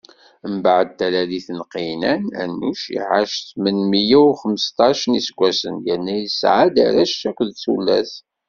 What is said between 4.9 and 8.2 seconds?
n iseggasen, yerna yesɛa-d arrac akked tullas.